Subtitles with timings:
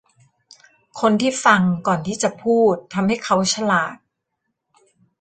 [0.99, 3.95] คนที่ฟังก่อนที่จะพูดทำให้เขาฉลาด